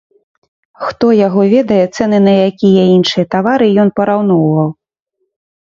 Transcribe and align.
Хто 0.85 1.05
яго 1.27 1.41
ведае, 1.53 1.79
цэны 1.97 2.17
на 2.29 2.33
якія 2.49 2.83
іншыя 2.97 3.25
тавары 3.37 3.67
ён 3.87 3.95
параўноўваў? 4.03 4.69